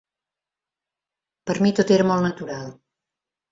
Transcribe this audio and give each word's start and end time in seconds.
Per 1.51 1.57
a 1.59 1.63
mi 1.67 1.73
tot 1.81 1.95
era 1.99 2.09
molt 2.15 2.29
natural. 2.29 2.75